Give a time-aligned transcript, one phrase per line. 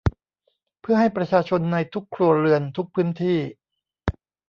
[0.81, 3.39] เพื่อให้ประชาชนในทุกครัวเรือนทุกพื้นที่